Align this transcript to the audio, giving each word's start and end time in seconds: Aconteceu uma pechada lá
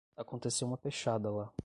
Aconteceu 0.17 0.67
uma 0.67 0.79
pechada 0.79 1.29
lá 1.31 1.53